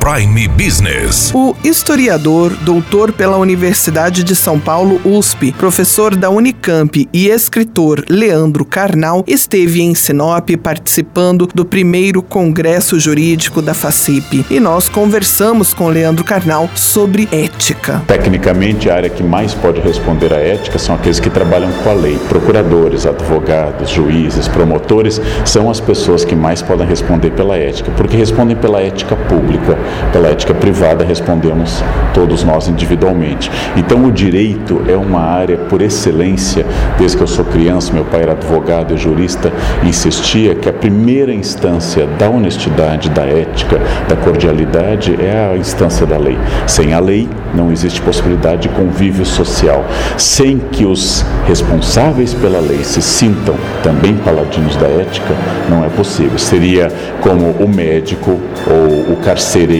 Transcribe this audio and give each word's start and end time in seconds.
Prime 0.00 0.48
Business. 0.48 1.32
O 1.34 1.54
historiador, 1.64 2.52
doutor 2.62 3.12
pela 3.12 3.38
Universidade 3.38 4.22
de 4.22 4.36
São 4.36 4.60
Paulo, 4.60 5.00
USP, 5.04 5.52
professor 5.52 6.14
da 6.14 6.28
Unicamp 6.28 7.08
e 7.12 7.28
escritor 7.28 8.04
Leandro 8.08 8.64
Carnal 8.64 9.24
esteve 9.26 9.80
em 9.80 9.94
Sinop 9.94 10.50
participando 10.62 11.48
do 11.54 11.64
primeiro 11.64 12.22
Congresso 12.22 13.00
Jurídico 13.00 13.62
da 13.62 13.72
FACIP. 13.72 14.44
E 14.50 14.60
nós 14.60 14.88
conversamos 14.88 15.72
com 15.72 15.88
Leandro 15.88 16.24
Carnal 16.24 16.68
sobre 16.74 17.28
ética. 17.32 18.02
Tecnicamente, 18.06 18.90
a 18.90 18.96
área 18.96 19.10
que 19.10 19.22
mais 19.22 19.54
pode 19.54 19.80
responder 19.80 20.32
à 20.34 20.38
ética 20.38 20.78
são 20.78 20.94
aqueles 20.94 21.20
que 21.20 21.30
trabalham 21.30 21.72
com 21.82 21.90
a 21.90 21.94
lei. 21.94 22.18
Procuradores, 22.28 23.06
advogados, 23.06 23.90
juízes, 23.90 24.48
promotores 24.48 25.20
são 25.44 25.70
as 25.70 25.80
pessoas 25.80 26.24
que 26.24 26.34
mais 26.34 26.60
podem 26.60 26.86
responder 26.86 27.30
pela 27.30 27.56
ética, 27.56 27.90
porque 27.96 28.16
respondem 28.16 28.56
pela 28.56 28.80
ética 28.80 29.16
pública 29.16 29.78
pela 30.12 30.28
ética 30.28 30.54
privada 30.54 31.04
respondemos 31.04 31.82
todos 32.12 32.44
nós 32.44 32.68
individualmente. 32.68 33.50
Então 33.76 34.04
o 34.04 34.12
direito 34.12 34.82
é 34.88 34.96
uma 34.96 35.20
área 35.20 35.56
por 35.56 35.82
excelência, 35.82 36.64
desde 36.98 37.16
que 37.16 37.22
eu 37.22 37.26
sou 37.26 37.44
criança, 37.44 37.92
meu 37.92 38.04
pai 38.04 38.22
era 38.22 38.32
advogado 38.32 38.94
e 38.94 38.96
jurista, 38.96 39.52
insistia 39.82 40.54
que 40.54 40.68
a 40.68 40.72
primeira 40.72 41.32
instância 41.32 42.06
da 42.18 42.28
honestidade, 42.28 43.10
da 43.10 43.22
ética, 43.22 43.80
da 44.08 44.16
cordialidade 44.16 45.16
é 45.20 45.52
a 45.52 45.56
instância 45.56 46.06
da 46.06 46.16
lei. 46.16 46.38
Sem 46.66 46.94
a 46.94 47.00
lei 47.00 47.28
não 47.54 47.72
existe 47.72 48.00
possibilidade 48.00 48.62
de 48.62 48.68
convívio 48.68 49.26
social. 49.26 49.84
Sem 50.16 50.58
que 50.58 50.84
os 50.84 51.24
responsáveis 51.46 52.32
pela 52.32 52.60
lei 52.60 52.84
se 52.84 53.02
sintam 53.02 53.54
também 53.82 54.14
paladinos 54.16 54.76
da 54.76 54.86
ética, 54.86 55.34
não 55.68 55.84
é 55.84 55.88
possível. 55.88 56.38
Seria 56.38 56.88
como 57.20 57.50
o 57.52 57.68
médico 57.68 58.38
ou 58.66 59.12
o 59.12 59.16
carcereiro 59.16 59.73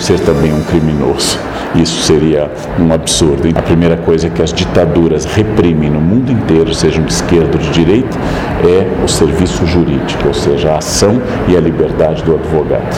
ser 0.00 0.18
também 0.20 0.52
um 0.52 0.64
criminoso. 0.64 1.38
Isso 1.74 2.02
seria 2.02 2.50
um 2.78 2.92
absurdo. 2.92 3.48
A 3.56 3.62
primeira 3.62 3.96
coisa 3.96 4.30
que 4.30 4.42
as 4.42 4.52
ditaduras 4.52 5.24
reprimem 5.24 5.90
no 5.90 6.00
mundo 6.00 6.30
inteiro, 6.30 6.72
sejam 6.74 7.04
de 7.04 7.12
esquerda 7.12 7.50
ou 7.54 7.58
de 7.58 7.70
direita, 7.70 8.16
é 8.64 9.04
o 9.04 9.08
serviço 9.08 9.66
jurídico, 9.66 10.28
ou 10.28 10.34
seja, 10.34 10.72
a 10.72 10.78
ação 10.78 11.20
e 11.48 11.56
a 11.56 11.60
liberdade 11.60 12.22
do 12.22 12.34
advogado. 12.34 12.96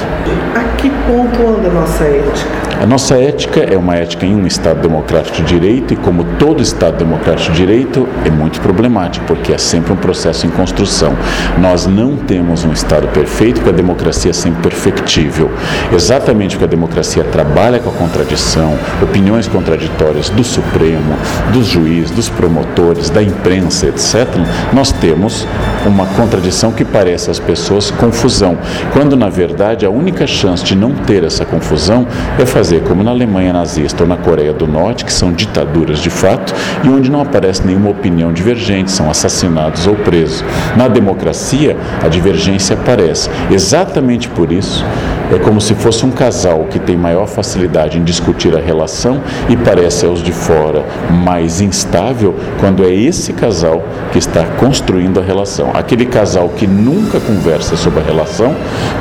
A 0.55 0.77
que 0.77 0.91
ponto 0.91 1.46
anda 1.46 1.68
a 1.68 1.72
nossa 1.72 2.05
ética? 2.05 2.66
A 2.78 2.84
nossa 2.84 3.14
ética 3.16 3.60
é 3.60 3.77
uma 3.77 3.96
ética 3.96 4.27
em 4.27 4.34
um 4.34 4.46
Estado 4.46 4.83
democrático 4.83 5.38
de 5.38 5.44
direito 5.44 5.94
e, 5.94 5.96
como 5.96 6.24
todo 6.38 6.62
Estado 6.62 6.98
democrático 6.98 7.52
de 7.52 7.56
direito, 7.56 8.06
é 8.22 8.28
muito 8.30 8.61
problemático, 8.61 9.24
porque 9.24 9.50
é 9.52 9.58
sempre 9.58 9.94
um 9.94 9.96
processo 9.96 10.46
em 10.46 10.50
construção. 10.50 11.16
Nós 11.58 11.86
não 11.86 12.16
temos 12.16 12.64
um 12.64 12.72
Estado 12.72 13.08
perfeito, 13.08 13.55
porque 13.55 13.70
a 13.70 13.72
democracia 13.72 14.30
é 14.30 14.34
sempre 14.34 14.61
perfectível. 14.61 15.50
Exatamente 15.90 16.56
porque 16.56 16.66
a 16.66 16.68
democracia 16.68 17.24
trabalha 17.24 17.78
com 17.78 17.88
a 17.88 17.92
contradição, 17.94 18.66
opiniões 19.03 19.47
contraditórias 19.48 20.31
do 20.31 20.42
Supremo, 20.42 21.17
dos 21.53 21.67
juízes, 21.67 22.11
dos 22.11 22.28
promotores, 22.28 23.11
da 23.11 23.23
imprensa, 23.23 23.86
etc., 23.86 24.27
nós 24.73 24.92
temos 24.92 25.47
uma 25.84 26.06
contradição 26.06 26.73
que 26.73 26.84
parece 26.84 27.31
às 27.31 27.39
pessoas 27.39 27.91
confusão, 27.91 28.58
quando 28.92 29.17
na 29.17 29.28
verdade 29.28 29.86
a 29.86 29.91
única 29.91 30.27
chance 30.27 30.64
de 30.64 30.75
não 30.75 30.92
ter 30.92 31.25
essa 31.25 31.45
confusão 31.45 32.06
é 32.39 32.47
fazer 32.47 32.83
como 32.83 33.03
na 33.03 33.11
Alemanha 33.11 33.53
nazista 33.53 34.03
ou 34.03 34.08
na 34.08 34.17
Coreia 34.17 34.53
do 34.53 34.67
Norte, 34.67 35.05
que 35.05 35.12
são 35.12 35.33
ditaduras 35.33 35.98
de 35.98 36.11
fato 36.11 36.55
e 36.84 36.89
onde 36.89 37.11
não 37.11 37.20
aparece 37.20 37.67
nenhuma 37.67 37.91
opinião 37.91 38.33
divergente, 38.33 38.91
são 38.91 39.11
assassinados 39.11 39.86
ou 39.86 39.95
presos. 39.97 40.45
Na 40.77 40.89
democracia, 40.89 41.77
a 42.02 42.08
divergência 42.08 42.74
aparece. 42.74 43.30
Exatamente 43.51 44.29
por 44.29 44.52
isso, 44.52 44.85
é 45.33 45.39
como 45.39 45.61
se 45.61 45.75
fosse 45.75 46.05
um 46.07 46.11
casal 46.11 46.67
que 46.70 46.79
tem 46.79 46.97
maior 46.97 47.27
facilidade 47.27 47.98
em 47.98 48.05
discutir 48.05 48.57
a 48.57 48.61
relação 48.61 49.20
e 49.48 49.57
parece 49.57 50.07
aos 50.07 50.23
de 50.23 50.33
fora 50.33 50.85
mais 51.25 51.61
instável 51.61 52.35
quando 52.61 52.85
é 52.85 52.92
esse 52.92 53.33
casal 53.33 53.83
que 54.13 54.19
está 54.19 54.45
construindo 54.59 55.19
a 55.19 55.23
relação. 55.23 55.70
Aquele 55.75 56.07
casal 56.07 56.48
que 56.51 56.67
nunca 56.67 57.19
conversa 57.20 57.77
sobre 57.77 58.01
a 58.01 58.03
relação, 58.03 58.55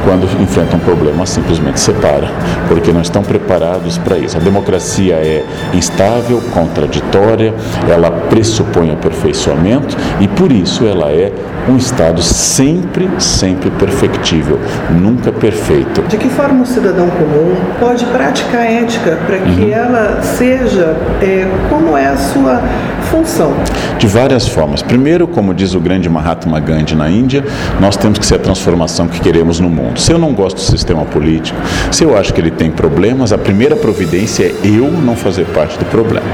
quando 0.04 0.26
enfrenta 0.42 0.76
um 0.76 0.80
problema, 0.80 1.26
simplesmente 1.26 1.80
separa, 1.80 2.30
porque 2.68 2.92
não 2.92 3.02
estão 3.02 3.22
preparados 3.22 3.98
para 3.98 4.18
isso. 4.18 4.38
A 4.38 4.40
democracia 4.40 5.16
é 5.16 5.44
instável, 5.74 6.42
contraditória, 6.54 7.54
ela 7.90 8.10
pressupõe 8.12 8.92
aperfeiçoamento 8.92 9.96
e 10.20 10.28
por 10.28 10.52
isso 10.52 10.86
ela 10.86 11.12
é 11.12 11.32
um 11.68 11.78
Estado 11.78 12.22
sempre, 12.22 13.10
sempre 13.20 13.70
perfectível, 13.72 14.60
nunca 14.90 15.32
perfeito. 15.32 16.02
De 16.16 16.22
que 16.22 16.30
forma 16.30 16.64
o 16.64 16.66
cidadão 16.66 17.10
comum 17.10 17.54
pode 17.78 18.06
praticar 18.06 18.62
a 18.62 18.72
ética 18.72 19.20
para 19.28 19.38
que 19.38 19.64
uhum. 19.64 19.70
ela 19.70 20.22
seja 20.22 20.96
é, 21.22 21.46
como 21.70 21.98
é 21.98 22.08
a 22.08 22.16
sua 22.16 22.62
função? 23.06 23.54
De 23.98 24.08
várias 24.08 24.48
formas. 24.48 24.82
Primeiro, 24.82 25.28
como 25.28 25.54
diz 25.54 25.74
o 25.74 25.80
grande 25.80 26.10
Mahatma 26.10 26.60
Gandhi 26.60 26.96
na 26.96 27.10
Índia, 27.10 27.44
nós 27.80 27.96
temos 27.96 28.20
que 28.20 28.26
ser 28.26 28.36
a 28.36 28.40
transformação 28.40 29.08
que 29.08 29.20
queremos 29.20 29.60
no 29.60 29.70
mundo. 29.70 30.00
Se 30.00 30.12
eu 30.12 30.18
não 30.18 30.34
gosto 30.34 30.58
do 30.58 30.62
sistema 30.62 31.06
político, 31.06 31.60
se 31.92 32.04
eu 32.04 32.18
acho 32.18 32.34
que 32.34 32.42
ele 32.42 32.52
tem 32.52 32.70
problemas, 32.70 33.32
a 33.32 33.38
primeira 33.38 33.76
providência 33.76 34.46
é 34.46 34.56
eu 34.64 34.92
não 34.92 35.16
fazer 35.16 35.46
parte 35.46 35.78
do 35.78 35.86
problema. 35.86 36.26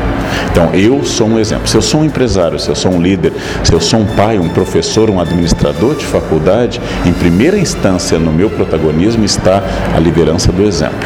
Então, 0.51 0.69
eu 0.73 1.03
sou 1.03 1.27
um 1.27 1.39
exemplo. 1.39 1.67
Se 1.67 1.75
eu 1.75 1.81
sou 1.81 2.01
um 2.01 2.05
empresário, 2.05 2.59
se 2.59 2.69
eu 2.69 2.75
sou 2.75 2.91
um 2.91 3.01
líder, 3.01 3.31
se 3.63 3.73
eu 3.73 3.79
sou 3.79 3.99
um 3.99 4.05
pai, 4.05 4.37
um 4.37 4.49
professor, 4.49 5.09
um 5.09 5.19
administrador 5.19 5.95
de 5.95 6.05
faculdade, 6.05 6.81
em 7.05 7.13
primeira 7.13 7.57
instância 7.57 8.19
no 8.19 8.31
meu 8.31 8.49
protagonismo 8.49 9.23
está 9.23 9.61
a 9.95 9.99
liderança 9.99 10.51
do 10.51 10.63
exemplo. 10.63 10.97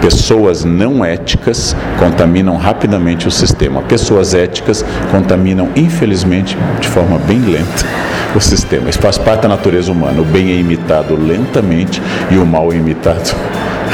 Pessoas 0.00 0.64
não 0.64 1.04
éticas 1.04 1.74
contaminam 1.98 2.56
rapidamente 2.56 3.26
o 3.26 3.30
sistema. 3.30 3.82
Pessoas 3.82 4.34
éticas 4.34 4.84
contaminam, 5.10 5.68
infelizmente, 5.74 6.56
de 6.80 6.88
forma 6.88 7.18
bem 7.18 7.40
lenta 7.40 7.84
o 8.34 8.40
sistema. 8.40 8.90
Isso 8.90 8.98
faz 8.98 9.18
parte 9.18 9.42
da 9.42 9.48
natureza 9.48 9.90
humana. 9.90 10.20
O 10.20 10.24
bem 10.24 10.50
é 10.50 10.56
imitado 10.56 11.16
lentamente 11.16 12.00
e 12.30 12.36
o 12.36 12.46
mal 12.46 12.72
é 12.72 12.76
imitado 12.76 13.34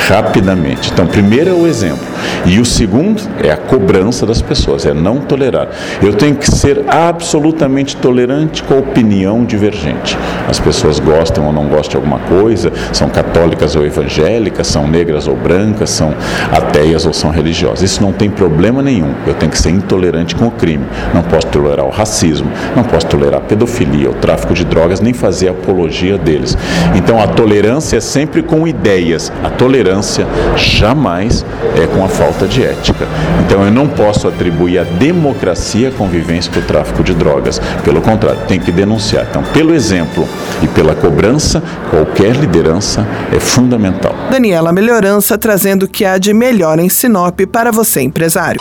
rapidamente. 0.08 0.90
Então, 0.92 1.06
primeiro 1.06 1.50
é 1.50 1.52
o 1.52 1.66
exemplo. 1.66 2.11
E 2.44 2.58
o 2.58 2.64
segundo 2.64 3.22
é 3.42 3.52
a 3.52 3.56
cobrança 3.56 4.26
das 4.26 4.42
pessoas, 4.42 4.84
é 4.84 4.92
não 4.92 5.18
tolerar. 5.18 5.68
Eu 6.02 6.12
tenho 6.12 6.34
que 6.34 6.50
ser 6.50 6.84
absolutamente 6.88 7.96
tolerante 7.96 8.64
com 8.64 8.74
a 8.74 8.78
opinião 8.78 9.44
divergente. 9.44 10.18
As 10.48 10.58
pessoas 10.58 10.98
gostam 10.98 11.46
ou 11.46 11.52
não 11.52 11.66
gostam 11.66 11.90
de 11.90 11.96
alguma 11.96 12.18
coisa, 12.18 12.72
são 12.92 13.08
católicas 13.08 13.76
ou 13.76 13.86
evangélicas, 13.86 14.66
são 14.66 14.88
negras 14.88 15.28
ou 15.28 15.36
brancas, 15.36 15.90
são 15.90 16.12
ateias 16.50 17.06
ou 17.06 17.12
são 17.12 17.30
religiosas. 17.30 17.82
Isso 17.82 18.02
não 18.02 18.12
tem 18.12 18.28
problema 18.28 18.82
nenhum. 18.82 19.14
Eu 19.24 19.34
tenho 19.34 19.52
que 19.52 19.58
ser 19.58 19.70
intolerante 19.70 20.34
com 20.34 20.46
o 20.46 20.50
crime. 20.50 20.84
Não 21.14 21.22
posso 21.22 21.46
tolerar 21.46 21.86
o 21.86 21.90
racismo, 21.90 22.50
não 22.74 22.82
posso 22.82 23.06
tolerar 23.06 23.38
a 23.38 23.42
pedofilia, 23.42 24.10
o 24.10 24.14
tráfico 24.14 24.52
de 24.52 24.64
drogas, 24.64 25.00
nem 25.00 25.12
fazer 25.12 25.48
apologia 25.48 26.18
deles. 26.18 26.58
Então 26.96 27.22
a 27.22 27.28
tolerância 27.28 27.98
é 27.98 28.00
sempre 28.00 28.42
com 28.42 28.66
ideias. 28.66 29.32
A 29.44 29.50
tolerância 29.50 30.26
jamais 30.56 31.44
é 31.80 31.86
com 31.86 32.04
a 32.04 32.08
falta 32.08 32.31
de 32.46 32.64
ética. 32.64 33.06
Então 33.44 33.64
eu 33.64 33.70
não 33.70 33.88
posso 33.88 34.28
atribuir 34.28 34.78
a 34.78 34.84
democracia 34.84 35.88
a 35.88 35.90
convivência 35.90 36.52
com 36.52 36.60
o 36.60 36.62
tráfico 36.62 37.02
de 37.02 37.14
drogas. 37.14 37.60
Pelo 37.84 38.00
contrário, 38.00 38.40
tem 38.46 38.58
que 38.58 38.72
denunciar. 38.72 39.26
Então, 39.28 39.42
pelo 39.42 39.74
exemplo 39.74 40.28
e 40.62 40.68
pela 40.68 40.94
cobrança, 40.94 41.62
qualquer 41.90 42.34
liderança 42.36 43.06
é 43.34 43.38
fundamental. 43.38 44.14
Daniela 44.30 44.72
Melhorança 44.72 45.36
trazendo 45.38 45.84
o 45.84 45.88
que 45.88 46.04
há 46.04 46.18
de 46.18 46.32
melhor 46.32 46.78
em 46.78 46.88
Sinop 46.88 47.40
para 47.50 47.70
você, 47.70 48.00
empresário. 48.00 48.60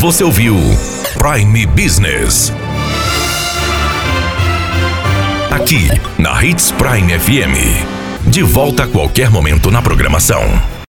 Você 0.00 0.22
ouviu 0.22 0.56
Prime 1.18 1.66
Business. 1.66 2.52
Aqui, 5.50 5.88
na 6.18 6.44
Hits 6.44 6.72
Prime 6.72 7.18
FM. 7.18 8.28
De 8.28 8.42
volta 8.42 8.84
a 8.84 8.86
qualquer 8.86 9.30
momento 9.30 9.70
na 9.70 9.82
programação. 9.82 10.77